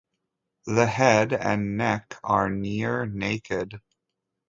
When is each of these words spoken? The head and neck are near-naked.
The 0.65 0.87
head 0.87 1.31
and 1.31 1.77
neck 1.77 2.17
are 2.23 2.49
near-naked. 2.49 3.79